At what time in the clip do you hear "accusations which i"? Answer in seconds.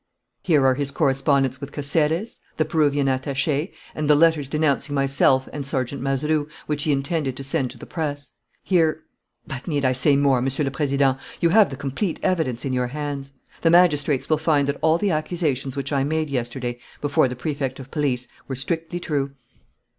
15.11-16.03